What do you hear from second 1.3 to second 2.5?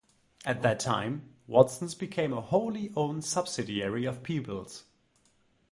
Watson's became a